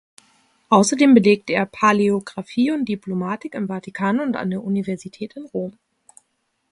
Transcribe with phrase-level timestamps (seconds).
[0.69, 5.77] Außerdem belegte er Paläographie und Diplomatik im Vatikan und an der Universität in Rom.